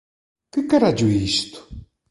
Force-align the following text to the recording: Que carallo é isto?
Que 0.51 0.61
carallo 0.65 1.07
é 1.09 1.13
isto? 1.31 1.59